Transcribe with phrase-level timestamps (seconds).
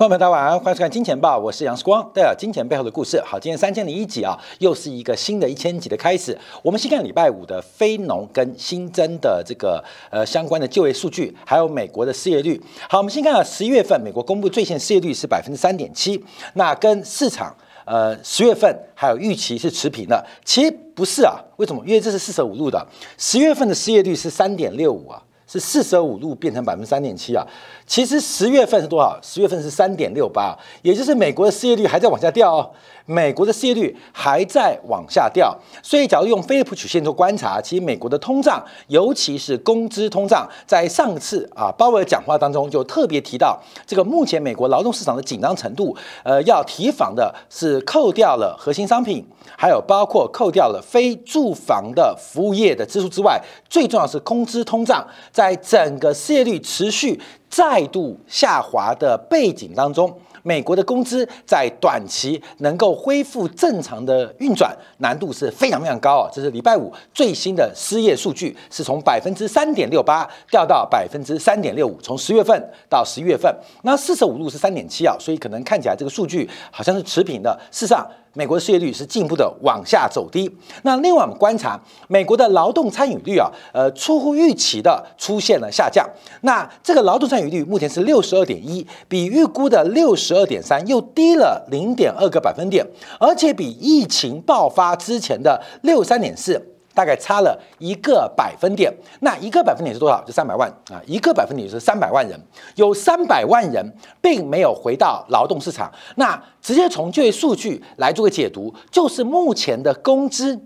[0.00, 3.20] 朋友们，大家晚上欢迎收看《金钱报》，我是杨世光，带来金钱背后的故事。
[3.20, 6.34] 好，今天三千零一集啊，又是一个新的一千集的开始。
[6.62, 12.58] 我们先看礼拜五的非农跟新增的这个呃相关的就业数据，还有美国的失业率。
[12.88, 16.24] 好，我们先看啊，十一月份美国公布最新失业率是百分之三点七，
[16.54, 17.54] 那跟市场
[17.84, 20.26] 呃十月份还有预期是持平的。
[20.46, 21.84] 其实不是啊，为什么？
[21.84, 22.82] 因为这是四舍五入的，
[23.18, 25.22] 十月份的失业率是三点六五啊。
[25.50, 27.44] 是四舍五入变成百分之三点七啊，
[27.84, 29.18] 其实十月份是多少？
[29.20, 32.70] 十月份是三点六八，也就是美国的失业率还在往下掉哦。
[33.06, 49.26] 美国的失业率还在往下掉，所以假如用菲利普曲线做观察，其实美国的通胀，尤其是工资通胀，在上次啊鲍威尔讲话当中就特别提到，这个目前美国劳动市场的紧张程度，呃，要提防的是扣掉了核心商品，
[49.58, 55.04] 还有包括扣掉了非住房的服务业的支出之外，最重要是工资通胀，
[55.40, 57.18] 在整个失业率持续
[57.48, 60.14] 再度下滑的背景当中。
[60.42, 66.30] 美国的工资在短期能够恢复正常的运转，难度是非常非常高啊！
[66.30, 78.06] 这是礼拜五最新的失业数据，是从百分之三点六八掉到百分之三点六五，从十月份到十一月份，那四舍五入是三点七啊，所以可能看起来这个数据好像是持平的，事实上。
[78.34, 80.50] 美国的失业率是进一步的往下走低。
[80.82, 86.08] 那另外我们观察美国的劳动参与率啊，呃，出乎预期的出现了下降。
[86.42, 92.86] 那这个劳动参与率目前是六十二点一，比预估的六十二点三又低了零点二个百分点，
[93.18, 96.64] 而且比疫情爆发之前的六三点四。
[96.94, 100.22] 大概差了一个百分点，那一个百分点是多少？
[100.24, 102.38] 就三百万啊，一个百分点是三百万人，
[102.74, 103.84] 有三百万人
[104.20, 105.90] 并没有回到劳动市场。
[106.16, 110.60] 那直接从就业数据来做个解读，就是目前的工资、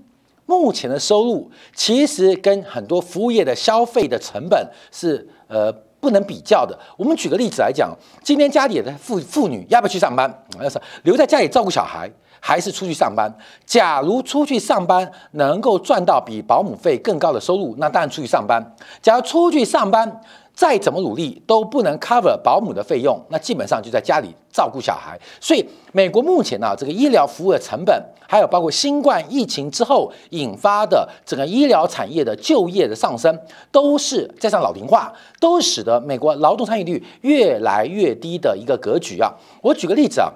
[0.47, 6.79] 目前的收入，其实跟很多服务业的消费的成本是呃不能比较的。
[6.97, 10.45] 我们举个例子来讲，今天家里的妇妇女要不要去上班？
[10.61, 12.11] 要是留在家里照顾小孩。
[12.47, 13.35] 还是出去上班。
[13.65, 18.63] 假如出去上班能够赚到比保姆费更高的收入，那当然出去上班。
[19.01, 20.21] 假如出去上班
[20.53, 25.19] 再怎么努力都不能 cover 保姆的费用，那基本上就在家里照顾小孩。
[25.41, 33.35] 所以，美国目前呢，这个医疗服务的成本，还有包括新冠疫情之后引发的整个医疗产业的就业的上升，
[33.73, 39.33] 都是加上老龄化，都使得美国劳动参与率越来越低的一个格局啊。
[39.63, 40.31] 我举个例子啊。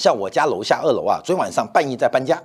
[0.00, 2.42] 像我家楼下二楼啊，昨天晚上半夜在搬家，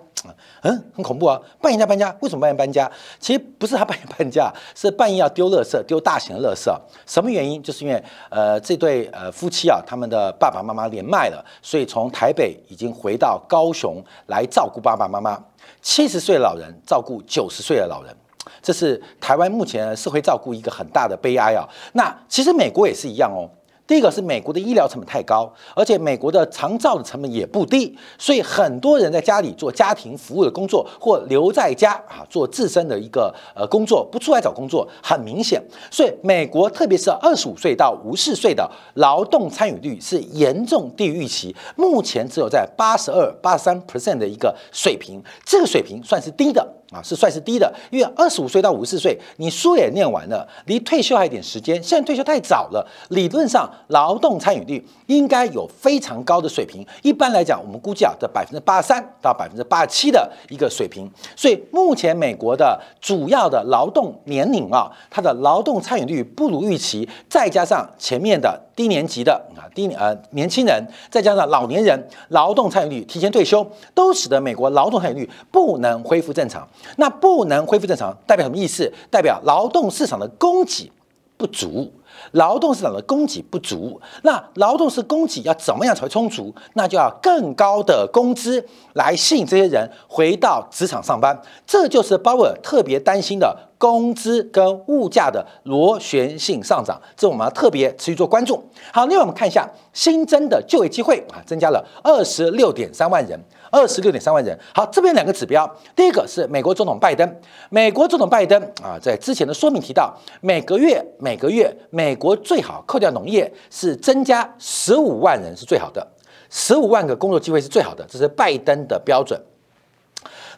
[0.63, 1.39] 嗯，很恐怖啊！
[1.61, 2.91] 半夜在搬家，为什么半夜搬家？
[3.17, 6.69] 其实不是他半夜搬家，是半夜要丢垃圾，丢大型的垃圾。
[7.05, 7.63] 什么原因？
[7.63, 15.41] 就是因为呃，这对呃夫妻啊，他们的爸爸妈妈连麦了，所以从台北已经回到高雄来照顾爸爸妈妈。
[15.81, 18.13] 七十岁的老人照顾九十岁的老人，
[18.61, 21.65] 这是台湾目前社会照顾一个很大的悲哀啊。
[21.93, 23.47] 那其实美国也是一样哦。
[23.87, 35.61] 第一个是美国的医疗成本太高，而且美国的长照的成本也不低，所以很多人在家里做家庭服务的工作，或留在家啊做自身的一个呃工作，不出来找工作，很明显。
[35.91, 46.67] 所以美国特别是二十五岁到五十岁的劳动参与率是严重低于预期，目前只有在八十二、八十三 percent 的一个水平，这个水平算是低的。
[46.91, 51.81] 啊，是算是低的，因为二十五岁到五十四岁，你书也念完了，离退休还有点时间。
[51.81, 56.85] 现在退休太早了，理论上劳动参与率应该有非常高的水平。
[57.01, 61.09] 一般来讲，我们估计啊，在百分之八十三到百分之八十七的一个水平。
[61.35, 68.61] 所以目前美国的主要的劳动年龄啊，它的劳动参与率不如预期，再加上前面的。
[68.75, 71.97] 低年级的啊，低呃年轻人，再加上老年人，
[72.27, 76.67] 劳动参与率提前退休，都使得美国劳动参与率不能恢复正常。
[76.97, 78.91] 那不能恢复正常，代表什么意思？
[79.09, 80.91] 代表劳动市场的供给
[81.37, 81.91] 不足。
[82.31, 86.53] 劳动市场的供给不足，那劳动是供给要怎么样才会充足？
[86.73, 91.39] 那就要更高的工资来吸引这些人回到职场上班。
[91.67, 98.59] 这就是鲍威尔特别担心的工资跟物价的螺旋性上涨，这我们要特别持续做关注。
[98.91, 103.39] 好，另外我们看一下新增的就业机会啊，增加了二十六点三万人。
[103.69, 104.57] 二十六点三万人。
[104.73, 107.39] 好，这边两个指标，第一个是美国总统拜登。
[107.69, 110.11] 美国总统拜登啊，在之前的说明提到，
[110.41, 116.07] 每个月每个月美国最好扣掉农业是增加十五万人是最好的，
[116.49, 119.39] 十五万个工作机会是最好的，这是拜登的标准。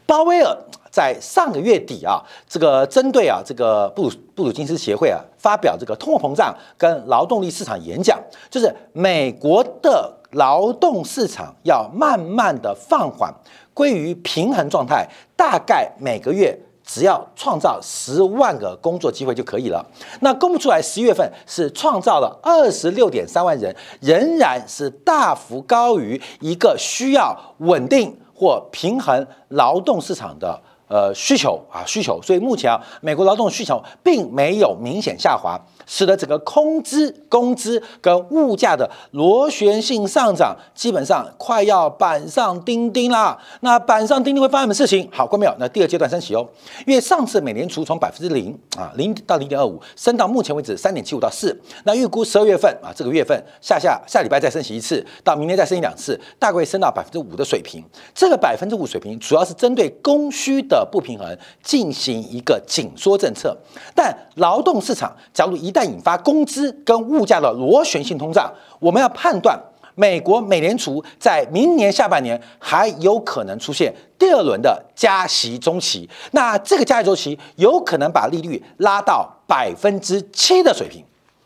[0.05, 0.57] 鲍威尔
[0.97, 2.17] 在上个月底啊，
[2.49, 10.15] 这个针对啊这个布鲁布鲁金斯协会啊发表这个通货膨胀跟劳动力市场演讲，就是美国的。
[10.31, 13.33] 劳动市场要慢慢的放缓，
[13.73, 15.07] 归于平衡状态，
[15.37, 19.83] 大概每个月只要创造十万个工作机会就可以了。
[20.19, 30.61] 那公布出来，十一月份是创造了二十六点三万人，仍然是大幅高于一个需要稳定或平衡劳动市场的。
[30.87, 43.35] 呃，需求啊，需求，所以目前啊，美国劳动需求并没有明显下滑，使得整个工资、工资跟物价的螺旋性上涨，基本上快要板上钉钉啦。
[43.61, 45.09] 那板上钉钉会发生什么事情？
[45.11, 45.55] 好，关没有？
[45.57, 46.47] 那第二阶段升息哦，
[46.85, 57.83] 因为上次美联储从百分之零啊，零到零点二五，升到目前为止三点七五到四，那预估十二月份啊，这个月份下下下礼拜再升息一次，到明年再升一两次，大概会升到百分之五的水平。
[58.13, 60.77] 这个百分之五水平主要是针对供需的。
[60.77, 63.57] 的不平衡进行一个紧缩政策，
[63.95, 69.59] 但劳动市场假如一旦引发工资跟物价的螺旋性通胀，我们要判断
[69.95, 81.03] 美国美联储在明年下半年还有可能出现第二轮的加息中期，那这个加息周期有可能把利率拉到百分之七的水平，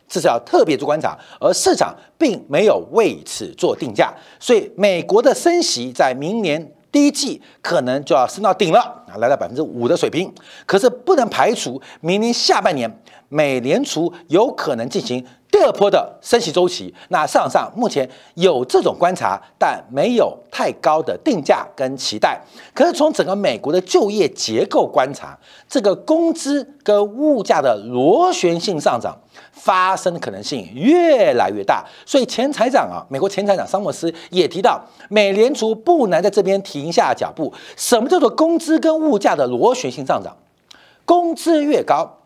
[0.07, 6.71] 这是要特别做观察，而市场并没有为此做定价，所以美国的升息在明年。
[6.91, 8.79] 第一季可能就要升到顶了。
[8.79, 10.33] 啊，来到百分之五的水平。
[10.65, 16.93] 可是不能排除明年下半年美联储有可能进行第二波的升息周期。
[17.09, 22.17] 那市场上目前有这种观察，但没有太高的定价跟期。
[22.17, 22.39] 待。
[22.73, 29.17] 可是从整个美国的就业结构观察，这个工资跟物价的螺旋性上涨。
[29.51, 37.53] 发生的可能性越来越大，所以前财长啊，美国前财长桑默斯也提到，美联储不难在这边停下脚步。
[37.75, 40.35] 什么叫做工资跟物价的螺旋性上涨？
[41.05, 42.19] 工资越高，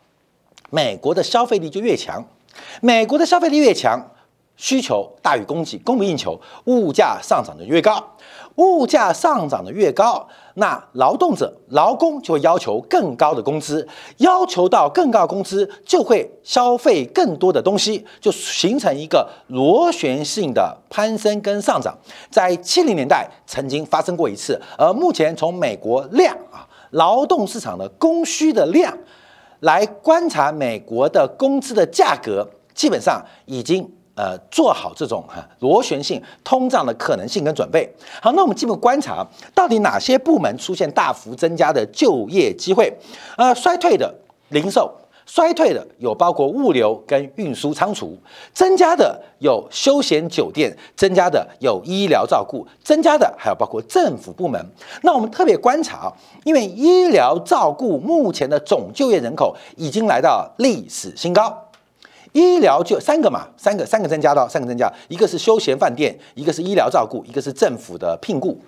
[0.70, 2.24] 美国的消费力就越强，
[2.82, 4.12] 美国的消费力越强。
[4.58, 8.02] 需求大于供给，供不应求，物价上涨的越高，
[8.56, 13.86] 物价上涨的越高，那劳动者、劳工就会要求更高的工资，
[14.18, 21.94] 要求到更高的工资，就会消费更多的东西，就形成一个螺旋性的攀升跟上涨。
[22.32, 28.98] 在七零年代曾经发生过一次，而目前从美国量啊，劳动市场的供需的量
[29.60, 33.92] 来观察美国的工资的价格，基本上已经。
[34.16, 37.86] 呃，做好这种哈螺旋性通胀的可能性跟准备。
[38.22, 42.92] 好，那我们进一步观察，到底哪些部门出现大幅增加的就业机会？
[43.36, 44.16] 呃，衰退的
[44.50, 44.90] 零售，
[45.26, 48.18] 衰退的有包括物流跟运输仓储，
[48.54, 54.66] 增加的有休闲酒店，增加的有医疗照顾，增加的还有包括政府部门。
[55.02, 56.10] 那我们特别观察，
[56.46, 61.54] 因为医疗照顾目前的总就业人口已经来到历史新高。
[62.36, 68.60] 医疗就三个嘛，三个三个增加到三个增加，一个是休闲饭店，一个是医疗照顾，一个是政府的聘雇。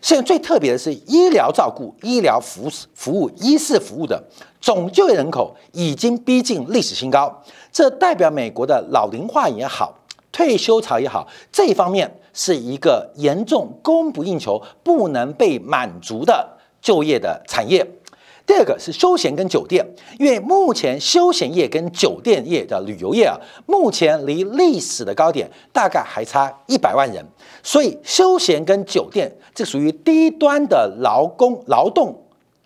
[0.00, 4.22] 现在最特别的是医疗照顾、医疗服服务、医事服务的
[4.60, 7.42] 总就业人口已经逼近历史新高，
[7.72, 9.92] 这代表美国的老龄化也好，
[10.30, 16.48] 退休潮也好，这一方面是一个严重供不应求、不能被满足的
[16.80, 17.84] 就业的产业。
[18.50, 19.86] 第二个是休闲跟酒店，
[20.18, 27.24] 因为目前休闲业跟酒店业的旅游业啊，目前离历史的高点大概还差一百万人，
[27.62, 32.12] 所以休闲跟酒店这属于低端的劳工劳动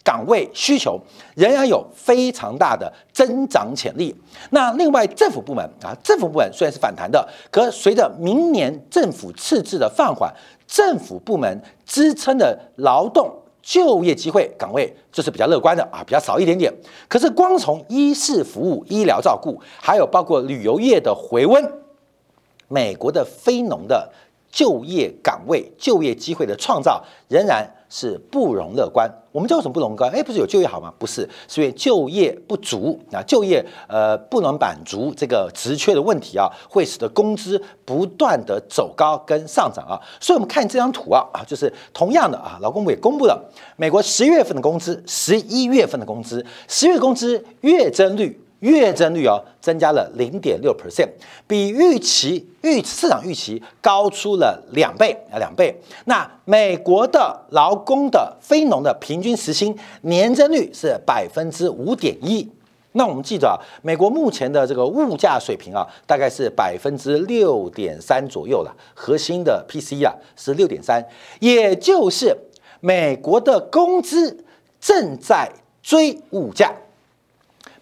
[0.02, 0.98] 岗位需求，
[1.34, 4.16] 仍然有非常大的增长潜力。
[4.52, 10.32] 那另外政府部门啊，政府部门虽然是反弹的，可随着明年政府赤字的放缓，
[10.66, 13.30] 政府部门支撑的劳动。
[13.64, 16.70] 就业机会岗位就是比较乐观的啊，比较少一点点。
[17.08, 21.66] 可是光从医事服务、医疗照顾，还有包括旅游业的回温，
[22.68, 24.12] 美国的非农的
[24.54, 27.68] 就业岗位、就业机会的创造仍然。
[27.90, 29.08] 是不容乐观。
[29.30, 30.10] 我们叫什么不容乐观？
[30.10, 30.92] 哎，不是有就业好吗？
[30.98, 39.94] 不是，是因为就业不足啊，就业呃不能满足这个职缺的问题啊，会使得工资不断的走高跟上涨啊。
[40.18, 43.40] 所以我们看这张图啊啊，就是同样的啊，劳工部也公布了
[43.76, 48.43] 美国十月份的工资，十一月份的工资，十月工资月增率。
[48.64, 51.08] 月增率哦，增加了零点六 percent，
[51.46, 55.78] 比预期预市场预期高出了两倍啊两倍。
[56.06, 62.50] 那美国的劳工的非农的平均时薪年增率是百分之五点一。
[62.92, 68.74] 那我们记着啊，美国目前的这个物价水平啊，大概是百分之六点三左右了。
[68.94, 71.04] 核心的 PCE 啊是六点三，
[71.40, 72.34] 也就是
[72.80, 74.42] 美国的工资
[74.80, 75.50] 正在
[75.82, 76.72] 追物价。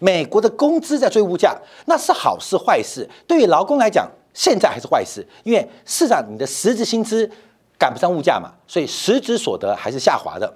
[0.03, 1.55] 美国的工资在追物价，
[1.85, 3.09] 那是好事坏事？
[3.25, 7.29] 对于劳工来讲，现在还是坏事，因为市场你的实质薪资
[7.79, 10.53] 赶不上物价嘛，所以实质所得还是下滑的。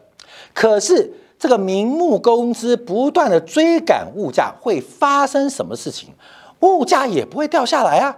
[0.54, 6.10] 可是这个名目工资不断的追赶物价，会发生什么事情？
[6.60, 8.18] 物价也不会掉下来啊，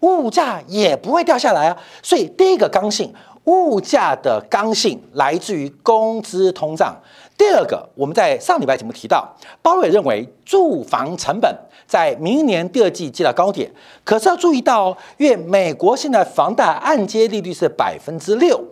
[0.00, 1.78] 物价也不会掉下来啊。
[2.02, 6.96] 所以第一个刚性，物价的刚性来自于工资通胀。
[7.38, 11.54] 第二个，我们在上礼拜节目提到，鲍威认为住房成本
[11.86, 13.70] 在明年第二季见到高点，
[14.04, 18.64] 可是要注意到哦，因为美国现在房贷按揭利率是百分之六，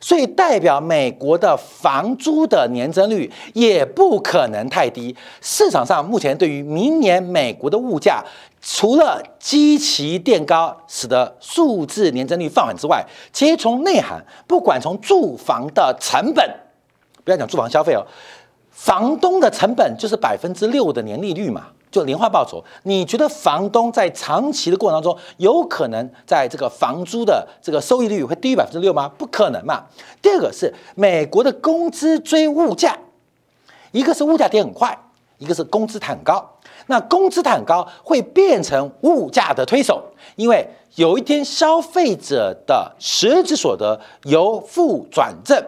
[0.00, 5.16] 所以代表美国的房租的年增率也不可能太低。
[5.40, 8.22] 市场上目前对于明年美国的物价，
[8.60, 13.02] 除了基期垫高使得数字年增率放缓之外，
[13.32, 16.46] 其实从内涵，不管从住房的成本。
[17.28, 18.00] 不要讲住房消费哦，
[18.70, 22.64] 房东的成本就是百分之六的年利率嘛，就年化报酬。
[22.84, 29.12] 你觉得房东在长期的过程当中，有可能在这个房租的这个收益率会低于百分之六吗？
[29.18, 29.84] 不可能嘛。
[30.22, 32.96] 第二个是美国的工资追物价，
[33.92, 34.98] 一个是物价跌很快，
[35.36, 36.58] 一个是工资抬很高。
[36.86, 40.02] 那工资抬很高会变成物价的推手，
[40.36, 45.62] 因为有一天消费者的实质所得由负转正。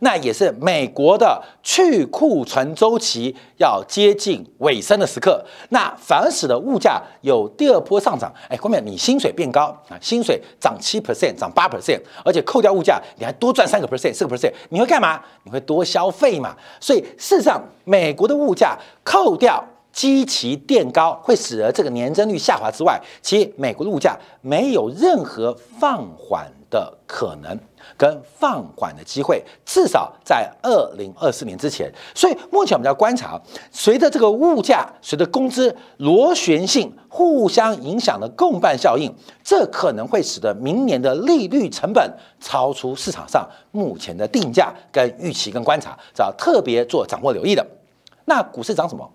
[0.00, 8.32] 那也是美国的去库存周期要接近尾声的时刻，那反而使得物价有第二波上涨。
[8.48, 15.20] 哎，后面你薪水变高啊，薪水涨七 percent，涨八 percent，而且扣掉物价，你还多赚三个 percent，四个 percent，你会干嘛？
[15.44, 16.56] 你会多消费嘛？
[16.80, 27.56] 所以事实上，美国的物价扣掉基期垫高，会使得这个年增率下滑之外，其实美国的物价没有任何放缓的可能。
[27.98, 31.92] 跟放缓的机会，至少在二零二四年之前。
[32.14, 33.38] 所以目前我们要观察，
[33.70, 39.14] 随着这个物价、随着工资螺旋性互相影响的共伴效应，
[39.44, 47.64] 这可能会使得明年的利率成本超出市场上目前的定价跟预期跟观察，要特别做掌握留意的。
[48.24, 49.08] 那股市涨什么？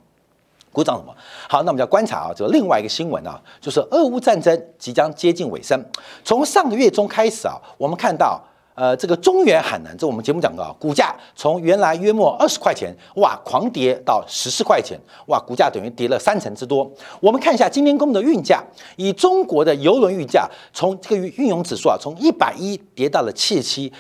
[0.72, 1.16] 鼓掌什么？
[1.48, 5.84] 好，那我们要观察啊，这个另外一个新闻啊，就是俄乌战争即将接近尾声。
[6.24, 8.42] 从上个月中开始啊，我们看到。
[8.76, 16.90] 呃，这个中原海南，这我们节目讲到，股价从原来约莫二十块钱，哇，狂跌到十四块钱，哇，股价等于跌了三成之多。
[17.20, 18.64] 我们看一下今天公布的运价，
[18.96, 23.92] 以中国的油轮运价，从这个运油指数啊，从一百一跌到了七十七，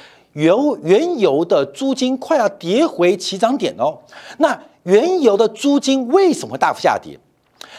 [0.43, 3.98] 油原油的租金快要跌回起涨点哦。
[4.38, 7.19] 那原油的租金为什么大幅下跌？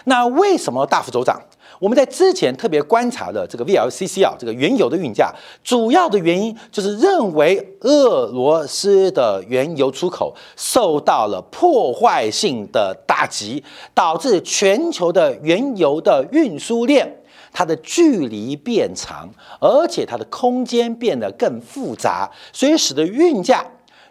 [0.05, 1.41] 那为什么大幅走涨？
[1.79, 5.33] 我们在之前特别观察了这个 VLCC 啊，这个原油的运价，
[5.65, 13.65] 主要的原因就是认为俄罗斯的原油出口受到了破坏性的打击，
[13.95, 17.20] 导致全球的原油的运输链
[17.53, 19.29] 它的距离变长，
[19.61, 23.67] 而且它的空间变得更复杂，所以使得运价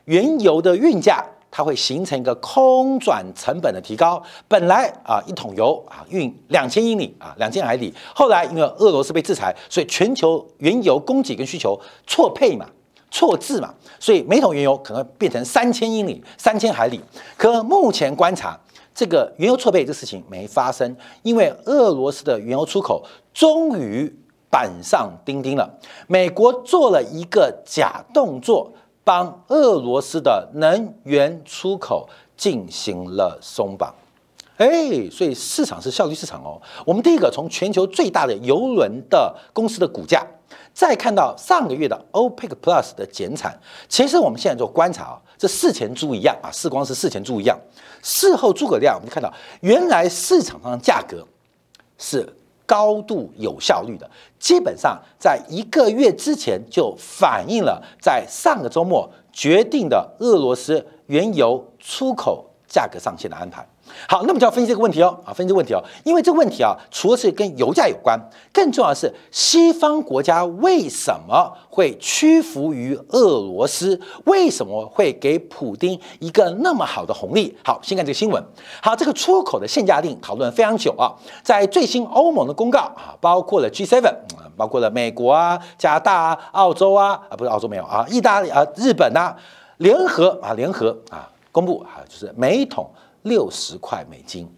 [0.06, 1.26] 原油的运价。
[1.52, 4.22] 它会形成一个空转成本的提高。
[4.48, 7.92] 本来啊，一桶油啊运两千英里啊，两千海里。
[8.14, 12.68] 后来因为俄罗斯被制裁，所以全球原油供给跟需求错配嘛、
[13.10, 17.02] 错置嘛，所以每桶原油可能变成三千英里、三千海里。
[17.36, 18.56] 可目前观察，
[18.94, 24.14] 这个原油错配这事情没发生，因为俄罗斯的原油出口终于
[24.50, 25.70] 板上钉钉了。
[26.08, 28.72] 美国做了一个假动作。
[29.02, 33.92] 帮俄罗斯的能源出口进行了松绑，
[34.58, 36.62] 哎，所以市场是效率市场哦。
[36.86, 40.24] 我们第一个从全球最大的油轮的公司的股价，
[40.80, 43.60] 再看到上个月的 OPEC Plus 的减产，
[43.90, 47.60] 其实我们现在做观察啊，这事前猪一样啊，事光是事前猪一样，
[48.02, 51.28] 事后诸葛亮，我们看到原来市场上的价格
[51.98, 52.34] 是。
[52.66, 54.08] 高度有效率的，
[54.38, 63.68] 基本上在一个月之前就反映了在上个周末决定的俄罗斯原油出口价格上限的安排。
[64.08, 68.20] 好，那么就要分析这个问题哦，啊，分析这个问题哦，因为这个问题啊，除了是跟油价有关，
[68.54, 74.00] 更重要的是西方国家为什么会屈服于俄罗斯？
[74.26, 77.56] 为什么会给普京一个那么好的红利？
[77.64, 78.44] 好，先看这个新闻。
[78.82, 84.02] 好，这个出口的限价令讨论非常久啊，在最新欧盟的公告啊，包括了 G7，
[84.56, 89.34] 包括了美国啊、加拿大啊、澳洲啊，啊，不是澳洲没有啊，意大利啊、日本呐，
[89.78, 92.90] 联合啊，联合啊，公布啊，就是每桶。
[93.30, 94.50] 六十块美金，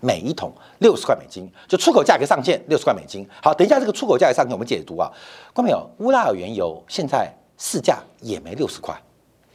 [0.00, 3.28] 每一桶六十块美金，就出口价格上限六十块美金。
[3.42, 5.10] 好，等一下这个出口价格上限我们解读啊。
[5.52, 8.96] 观众朋友，乌拉尔原油现在市价也没六十块，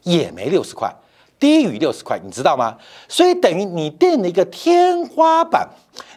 [0.03, 0.93] 也没六十块，
[1.39, 2.75] 低于六十块，你知道吗？
[3.07, 5.67] 所以等于你定了一个天花板，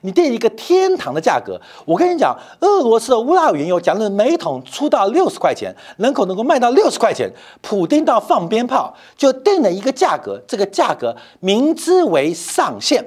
[0.00, 1.60] 你定一个天堂的价格。
[1.84, 13.04] 我跟你讲，俄罗斯的乌拉尔原油，假如每桶出到六十块钱，人口能够卖到六十块钱，普丁到放鞭炮，就定了一个价格，这个价格明知为上限。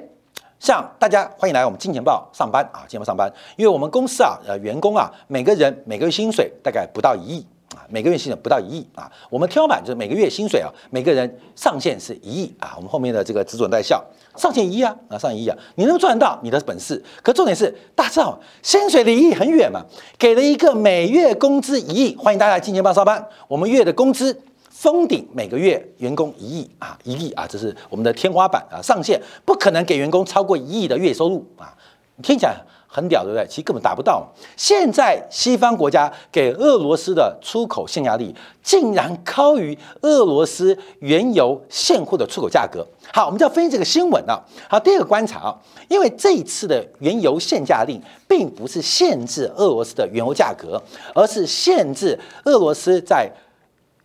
[0.60, 7.46] 像大家欢迎来我们金钱报上班啊，金钱报上班，因为我们公司啊，呃，员工啊，每个人每个月薪水大概不到一亿。
[7.88, 12.74] 每个月薪水不到一亿啊，我们天花板就是每个月薪水啊，每个人上限是一亿啊。
[12.76, 14.02] 我们后面的这个只准在笑，
[14.36, 17.02] 上限一亿啊，啊，上限一亿啊，你能赚到你的本事。
[17.22, 19.82] 可重点是，大家知道薪水离亿很远嘛，
[20.18, 23.26] 给了一个每月工资一亿，欢迎大家来金钱豹上班。
[23.48, 31.74] 我们月的工资封顶每个月员工一亿啊，一亿啊，这是我们的天花板啊，上限不可能给员工超过一亿的月收入啊，
[32.22, 32.56] 听起来。
[32.94, 33.44] 很屌，对不对？
[33.48, 34.24] 其实根本达不到。
[34.56, 38.32] 现在西方国家给俄罗斯的出口限价力，
[38.62, 42.86] 竟然高于俄罗斯原油现货的出口价格。
[43.12, 44.40] 好，我们就要分析这个新闻了。
[44.68, 45.58] 好，第二个观察啊，
[45.88, 50.80] 因为这一次的原油限价令，并不是限制俄罗斯的原油价格，
[51.16, 53.28] 而是限制俄罗斯在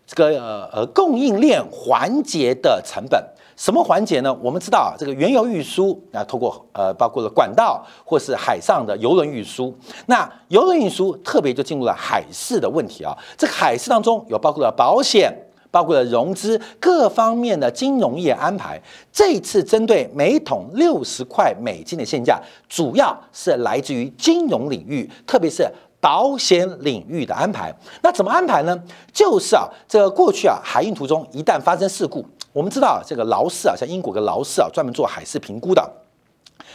[0.08, 3.24] 这个呃呃供应链环节的成本。
[3.60, 4.34] 什么环节呢？
[4.42, 9.78] 我们知道啊，这个原油运输啊，通过呃，包括了管道或是海上的油轮运输。
[10.06, 13.14] 那油轮运输特别就进入了海事的问题啊。
[13.38, 15.30] 这个海事当中有包括了保险，
[15.70, 18.82] 包括了融资各方面的金融业安排。
[19.12, 22.40] 这次针对每桶六十块美金的限价，
[22.70, 27.76] 主要是来自于金融领域，特别是保险领域的安排。
[28.02, 28.82] 那怎么安排呢？
[29.12, 32.24] 就是啊，这过去啊，海运途中一旦发生事故。
[32.60, 35.90] 我们知道这个劳氏啊，像英国的劳氏啊，专门做海事评估的，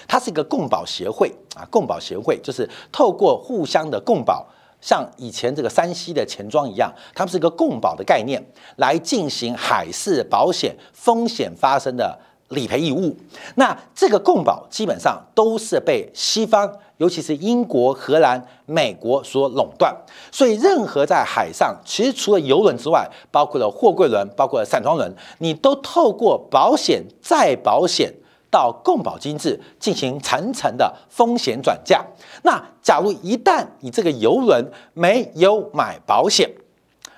[0.08, 4.46] 它是一个共保协会啊，共保协会就是透过互相的共保，
[4.80, 8.42] 像以前这个山西的钱庄一样，他们是一个共保的概念，
[8.76, 12.18] 来进行海事保险风险发生的
[12.54, 13.14] 理赔义务。
[13.56, 16.72] 那这个共保基本上都是被西方。
[16.98, 19.92] 尤其是英国、荷兰、美国所垄断，
[20.30, 28.14] 所以任何在海上，其实除了游轮之外，包括了货柜轮、包括了散装轮，你都透过保险再保险
[28.48, 32.00] 到共保机制进行层层的风险转嫁。
[32.44, 36.48] 那假如一旦你这个游轮没有买保险，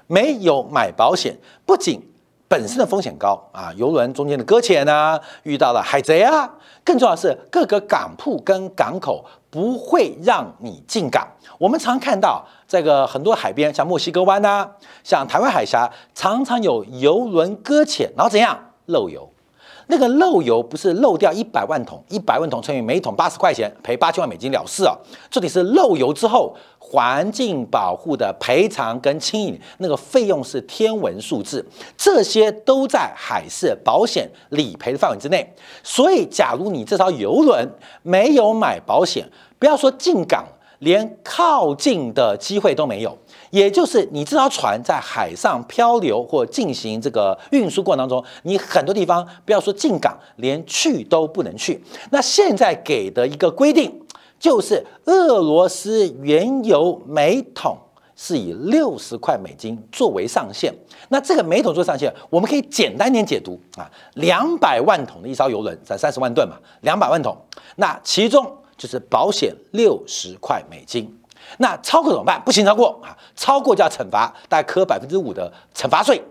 [0.07, 2.01] 没有买保险，不仅
[2.49, 6.49] 本身的风险高啊，游轮中间的搁浅啊，遇到了海贼啊，
[6.85, 9.25] 更重要的是各个港铺跟港口。
[9.49, 11.27] 不会让你进港。
[11.57, 14.69] 我们常看到这个很多海边，像墨西哥湾呐，
[15.03, 19.27] 像台湾海峡，常常有游轮搁浅，然后怎样漏油？
[19.89, 24.97] 那个漏油不是漏掉一百万桶，一百万桶乘以每桶八十块钱，赔八千万美金了事啊！
[25.31, 31.65] 这里是漏油之后环境保护的赔偿跟清理，那个费用是天文数字，
[31.97, 35.49] 这些都在海事保险理赔的范围之内。
[35.85, 37.69] 所以，假如你这艘游轮
[38.03, 40.45] 没有买保险，不要说进港，
[40.81, 43.17] 连靠近的机会都没有。
[43.57, 51.83] 也就是你这条船在海上漂流或进行这个运输过程当中，你很多地方不要说进港，连去都不能去。
[52.11, 54.03] 那现在给的一个规定，
[54.39, 57.79] 就是俄罗斯原油每桶
[58.15, 60.71] 是以六十块美金作为上限。
[61.09, 67.35] 那这个每桶做上限，我们可以简单点解读啊，两百万桶的一艘油轮才三十万吨嘛，两百万桶，
[67.77, 71.11] 那其中就是保险六十块美金。
[71.59, 72.41] 那超过怎么办？
[72.45, 76.23] 不行，超过啊，超过就要惩罚，大概扣百分之五的惩罚税。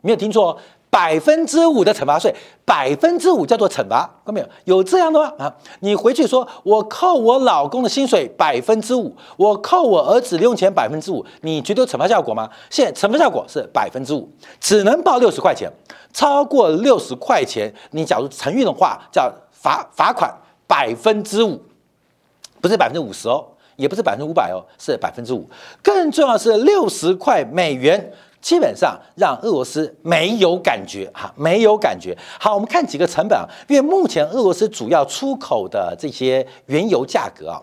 [0.00, 0.58] 没有听错，哦
[0.90, 4.48] 百分之五的惩罚税，百分之五叫做惩罚，看到没有？
[4.64, 5.32] 有这样的吗？
[5.38, 12.50] 啊，你回去说，我扣我老公的薪水百分之五，我扣我儿子零用钱百分之五，你觉得有惩罚效果吗？
[12.70, 14.28] 现在惩罚效果是百分之五，
[14.58, 15.70] 只能报六十块钱，
[16.12, 20.34] 超过六十块钱，你假如承运的话，叫罚罚款
[20.66, 21.62] 百分之五，
[22.60, 23.46] 不是百分之五十哦。
[23.80, 25.48] 也不是百分之五百哦，是百分之五。
[25.82, 32.16] 更重要的是六十块美元，基本上让俄罗斯没有感觉哈，没有感觉。
[32.38, 37.62] 好，我们看几个成本啊，因为目前俄罗斯主要出口的这些原油价格啊，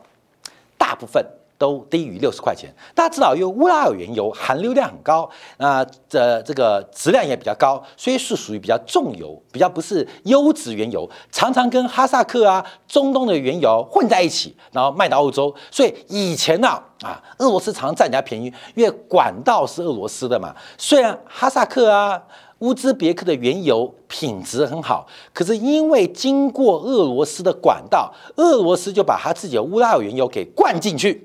[0.77, 1.23] 大部分。
[1.58, 2.74] 都低于六十块钱。
[2.93, 15.54] 大家知道，因为乌拉尔原油含硫量很高，那这这个质量也比较高，所以是属于比较重油，比较不是优质原油，常常跟哈萨克啊、中东的原油混在一起，然后卖到欧洲。
[15.72, 16.67] 所以以前呢，
[17.02, 20.56] 啊，俄罗斯常占人家便宜，因为管道是俄罗斯的嘛。
[20.78, 22.22] 虽然哈萨克啊、
[22.60, 31.24] 乌兹别克的原油品质很好，可是因为经过俄罗斯的管道，俄罗斯就把他自己的乌拉尔原油给灌进去。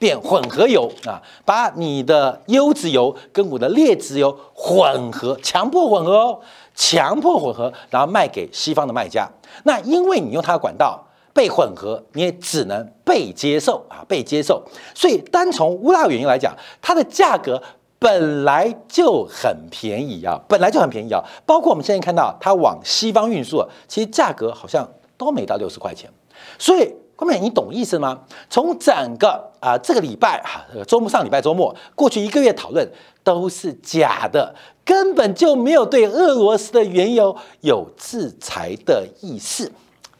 [0.00, 6.40] 变混合油啊，把你的优质油跟我的劣质油混合，强迫混合哦，
[6.74, 9.28] 强迫混合，然后卖给西方的卖家。
[9.64, 14.64] 那因为你用它的管道被混合，你也只能被接受啊，被接受。
[14.94, 17.62] 所以单从乌拉原因来讲，它的价格
[17.98, 21.22] 本来就很便宜啊，本来就很便宜啊。
[21.44, 26.10] 包括我们现在看到它往西方运输，其实价格好像都没到六十块钱，
[26.58, 26.90] 所以。
[27.20, 28.18] 后面你懂意思吗？
[28.48, 32.90] 从整个啊这个礼拜哈，周末上礼拜周末过去一个月讨论
[33.22, 34.54] 都是假的，
[34.86, 39.70] 根本就没有对俄罗斯的原油有制裁的意思，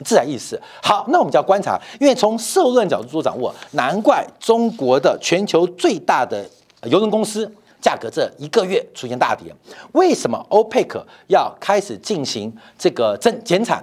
[0.04, 0.60] 制裁意思。
[0.82, 6.46] 好，那我们就要观察，因为从社论角度做掌握，难怪中国的全球最大的
[6.82, 9.50] 油轮公司价格这一个月出现大跌。
[9.92, 13.82] 为什么欧佩克要开始进行这个增减产？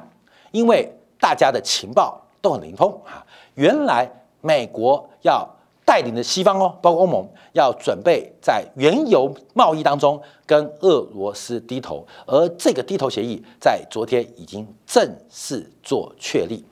[0.52, 2.22] 因为大家的情报。
[2.48, 3.26] 都很灵通啊！
[3.56, 5.46] 原来美国要
[5.84, 16.64] 带领着西方哦，包括欧盟，要准备在原油贸易当中跟俄罗斯低头，而这个低头协议在昨天已经正式做确立，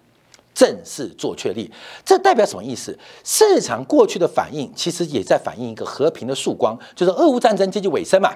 [0.54, 1.70] 正式做确立。
[2.06, 2.98] 这代表什么意思？
[3.26, 8.34] 市场过去的反应其实也在反映一个和平的曙光，就是俄乌战争接近尾声嘛。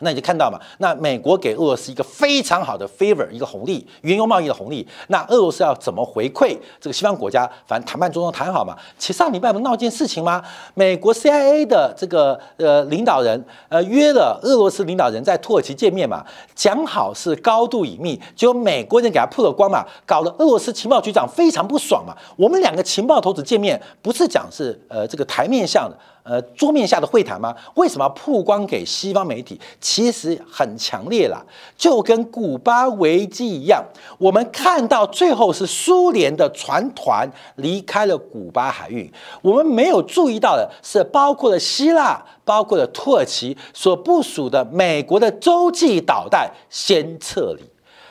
[0.00, 4.86] 那你就看到嘛，那美国给俄罗斯一个非常好的 favor，一个红利，原油贸易的红利。
[5.08, 7.48] 那俄罗斯要怎么回馈这个西方国家？
[7.66, 8.76] 反正谈判中中谈好嘛。
[8.96, 10.42] 其上礼拜不闹件事情吗？
[10.74, 22.14] 美国 CIA 的这个呃领导人呃约了俄罗斯领导人在土耳其见面嘛，讲好是高度隐秘，结果美国人给他曝了光嘛，搞得俄罗斯情报局长非常不爽嘛。
[22.36, 25.96] 我们两个情报头子见面，不是讲是呃这个台面上的。
[26.28, 27.56] 呃，桌面下的会谈吗？
[27.76, 29.58] 为什么要曝光给西方媒体？
[29.80, 31.42] 其实很强烈了，
[31.74, 33.82] 就跟古巴危机一样。
[34.18, 39.10] 我们看到最后是苏联的船团离开了古巴海域，
[39.40, 47.62] 我们没有注意到的是，包括了希腊、包括了土耳其所部署的美国的洲际导弹先撤离。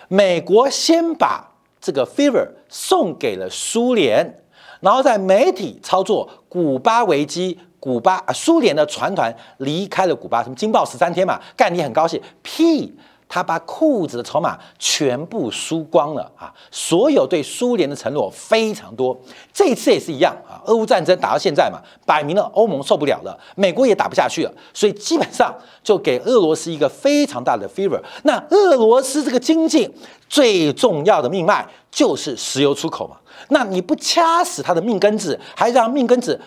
[0.08, 4.42] 美国先把这个 fever 送给了苏联，
[4.80, 7.60] 然后在媒体操作古巴危机。
[7.80, 11.40] 古巴啊，苏联的船团离开了古巴，什么惊爆十三天嘛？
[11.56, 12.22] 干你很高兴？
[12.42, 12.94] 屁！
[13.30, 16.48] 他把裤子的筹码全部输光了啊！
[16.72, 19.14] 所有对苏联的承诺非常多，
[19.52, 20.64] 这一次也是一样啊！
[20.66, 28.02] 俄乌战争打到现在嘛，摆明了欧盟受不了了，美国也打不下去了，所以基本上就给俄罗斯一个非常大的 favor。
[28.24, 29.94] 那俄罗斯这个经济
[30.30, 33.18] 最重要的命脉就是石油出口嘛，
[33.50, 36.40] 那你不掐死它的命根子，还让命根子？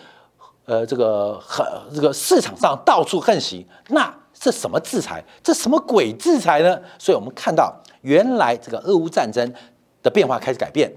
[0.71, 5.21] 呃，这个很这个市场上到处横行，那这什么制裁？
[5.43, 6.79] 这什么鬼制裁呢？
[6.97, 9.53] 所以我们看到，原来这个俄乌战争
[10.01, 10.89] 的变化开始改变，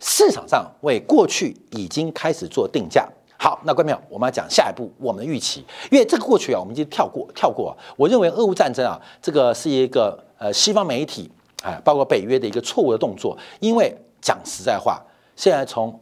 [0.00, 3.08] 市场上为过去已经开始做定价。
[3.38, 7.76] 好，那观众朋友，我们要讲下一步我们的预期，因为这个过去啊，我们已经跳过跳过。
[7.96, 11.30] 我认为俄乌战争啊，这个是一个呃西方媒体
[11.62, 13.38] 啊，包括北约的一个错误的动作。
[13.60, 15.00] 因为讲实在话，
[15.36, 15.96] 现在从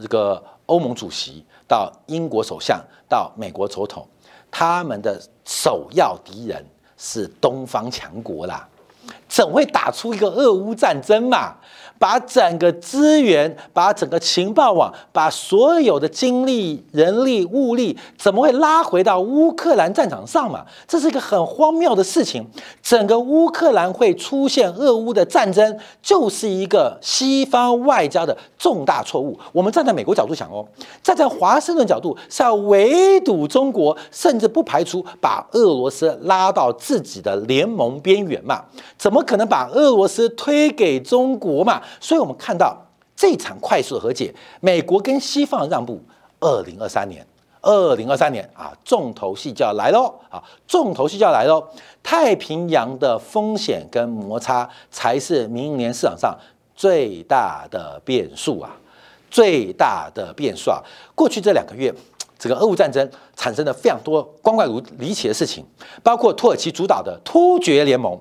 [0.00, 1.44] 这个欧盟主席。
[1.68, 4.04] 到英国首相，到美国总统，
[4.50, 8.68] 他们的首要敌人是东方强国啦，
[9.28, 11.54] 怎会打出一个俄乌战争嘛？
[12.00, 20.64] 把整个资源，把整个情报网，把所有的精力、人力、物力，怎么会拉回到乌克兰战场上嘛？
[20.88, 22.42] 这是一个很荒谬的事情。
[22.82, 29.38] 整个乌克兰会出现俄乌的战争，就是一个西方外交的重大错误。
[29.52, 30.66] 我们站在美国角度想哦，
[31.02, 38.64] 站在华盛顿角度是要围堵中国，甚至不排除把俄罗斯拉到自己的联盟边缘嘛？
[38.96, 41.82] 怎么可能把俄罗斯推给中国嘛？
[41.98, 42.76] 所以，我们看到
[43.16, 46.00] 这场快速的和解，美国跟西方的让步。
[46.42, 47.22] 二零二三年，
[47.60, 51.62] 二零二三年啊，重头戏就要来喽啊，重头戏就要来喽。
[52.02, 56.34] 太平洋的风险跟摩擦才是明年市场上
[56.74, 58.70] 最大的变数啊，
[59.30, 60.82] 最大的变数啊。
[61.14, 61.94] 过去这两个月，
[62.38, 65.62] 这个俄乌战争产生了非常多光怪如离奇的事情，
[66.02, 68.18] 包括土耳其主导的突厥联盟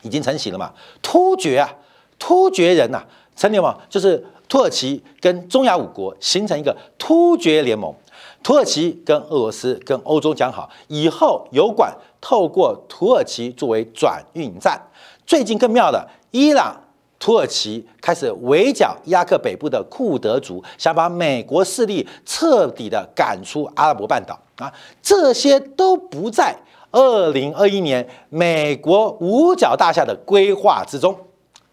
[0.00, 0.72] 已经成型了嘛？
[1.02, 1.70] 突厥啊！
[2.18, 3.02] 突厥人呐，
[3.34, 7.94] 成联盟就是土耳其跟中亚五国形成一个突厥联盟。
[8.42, 14.80] 土耳其跟俄罗斯跟欧洲讲好，以后油管透过土耳其作为转运站。
[15.26, 16.80] 最近更妙的，伊朗、
[17.18, 24.72] 土耳其开始围剿伊拉克北部的库德族，想把美国势力彻底的赶出阿拉伯半岛啊！
[25.02, 26.54] 这些都不在
[26.92, 31.16] 二零二一年美国五角大厦的规划之中。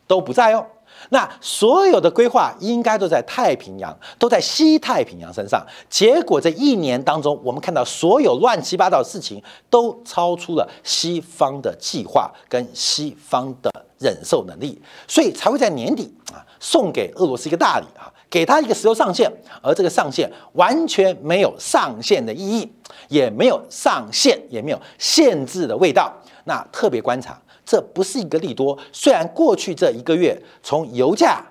[0.08, 0.66] 都不在哦，
[1.10, 5.66] 那所有的规划应该都在太平洋，都在西太平洋身上。
[5.90, 22.72] 结果这一年当中，我们看到所有乱七八糟的事情都超出了西方的计划跟西方的忍受能力，所以才会在年底啊送给俄罗斯一个大礼啊，给他一个石油上限，而这个上限完全没有上限的意义，
[23.08, 26.14] 也没有上限，也没有限制的味道。
[26.46, 27.40] 那特别观察。
[27.66, 31.44] 这不是一个利多，虽然过去这一个月，从油价、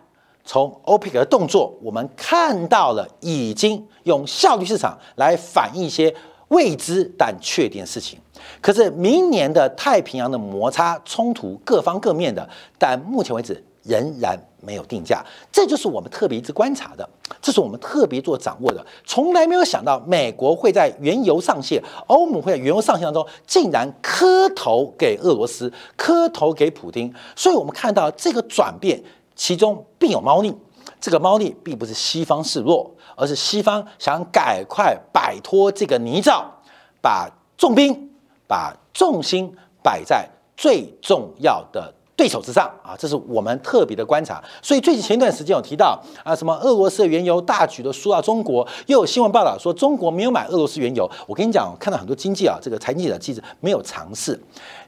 [0.45, 6.15] 从 OPEC 的动作，我们看到了已经用效率市场来反映一些
[6.49, 8.19] 未知但确定的事情。
[8.61, 13.65] 可是明年的太平洋的摩擦冲突，各方各面的，但目前为止。
[13.85, 17.09] 仍然没有定价，这就是我们特别一直观察的，
[17.41, 18.87] 这是我们特别做掌握的。
[19.05, 27.13] 从来没有想到美国会在原油上限、欧盟会在原油上限当中，竟然磕头给俄罗斯，磕头给普京。
[27.35, 29.03] 所以，我们看到这个转变，
[29.35, 30.57] 其中必有猫腻。
[31.01, 36.45] 这个猫腻并不是西方示弱，而是西方想赶快摆脱这个泥沼，
[37.01, 37.29] 把
[37.59, 38.12] 重兵、
[38.53, 39.51] 把重心
[39.83, 41.91] 摆在最重要的。
[42.15, 44.41] 对手之上啊，这是我们特别的观察。
[44.61, 51.11] 所以最近前一段时间有提到啊，什么俄罗斯的原油大举的输到中国，又有新闻报道说中国没有买俄罗斯原油。
[51.27, 54.39] 我跟你讲，看到很多经济啊，这个财经记者记者没有尝试，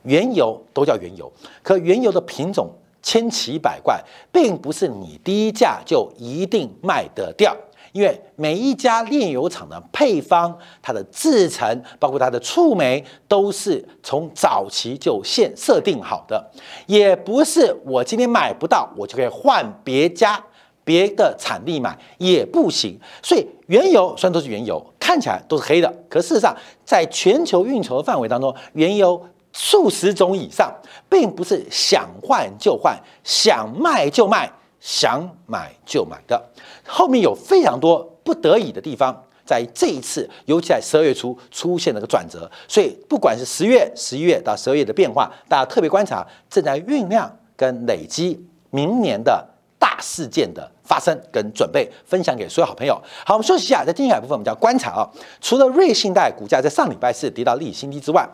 [0.02, 2.68] 原油都叫原油，可原油的品种
[3.02, 3.98] 千奇百怪，
[4.30, 7.56] 并不是你低价就一定卖得掉。
[7.94, 10.52] 因为每一家炼油厂的配方、
[10.82, 16.44] 它的制成，包括它的触媒，都是从早期就现设定好的，
[16.86, 20.42] 也不是我今天买不到，我就可以换别家
[20.82, 22.98] 别的产地买也不行。
[23.22, 26.52] 所以原油虽然都是原油，看起来都是黑的，可事实上
[26.84, 30.74] 在全球运筹的范围当中，原油数十种以上，
[31.08, 34.52] 并不是想换就换，想卖就卖。
[34.84, 36.38] 想买就买的，
[36.86, 49.42] 后面有非常多不得已的地方，在这一次，尤其在十二月初出现了个转折，所以不管是十月、十一月到十二月的变化，大家特别观察，正在酝酿跟累积明年的
[49.78, 52.92] 大事件的发生跟准备，分享给所有好朋友。
[53.24, 55.08] 好，我们休息一下，在精彩部分我们叫观察啊。
[55.40, 58.28] 除了瑞信贷股价在上礼拜四跌到历史新低之外，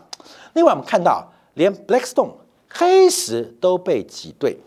[0.54, 2.32] 另外我们看到连 Blackstone
[2.68, 4.58] 黑石都被挤兑。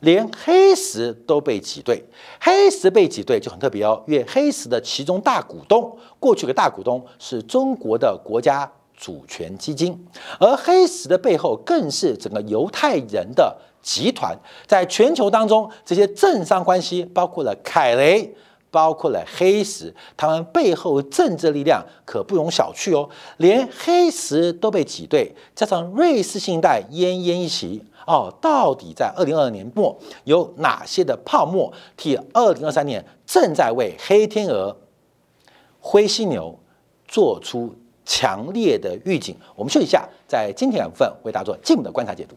[0.00, 2.04] 连黑石都被挤兑，
[2.40, 9.98] 黑石被挤兑就很特别哦，因为黑石的其中大股东，过去的大股东是中国的国家主权基金，
[10.38, 18.34] 而黑石的背后更是整个犹太人的集团，在全球当中，这些政商关系包括了凯雷，
[18.70, 23.08] 包括了黑石，他们背后政治力量可不容小觑哦，
[23.38, 27.82] 连黑石都被挤兑，加上瑞士信贷奄奄一息。
[28.08, 29.94] 哦，到底在二零二二年末
[30.24, 34.74] 有哪些的泡沫替二零二三年正在为黑天鹅、
[35.78, 36.58] 灰犀牛
[37.06, 39.36] 做出强烈的预警？
[39.54, 42.34] 我们休息一下，在今天两部分为大家做进一步的观察解读。